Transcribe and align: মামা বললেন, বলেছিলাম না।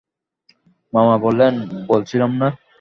মামা 0.93 1.15
বললেন, 1.17 1.53
বলেছিলাম 1.87 2.31
না। 2.37 2.47